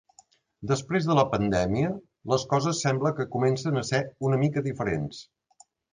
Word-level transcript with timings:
Després 0.69 1.09
de 1.09 1.17
la 1.17 1.25
pandèmia, 1.33 1.91
les 2.33 2.45
coses 2.55 2.81
sembla 2.87 3.11
que 3.21 3.27
comencen 3.37 3.81
a 3.83 3.85
ser 3.91 4.01
una 4.31 4.41
mica 4.45 4.65
diferents. 4.71 5.21